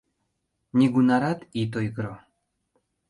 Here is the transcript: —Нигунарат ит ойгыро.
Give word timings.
—Нигунарат 0.77 1.39
ит 1.61 1.71
ойгыро. 1.79 2.15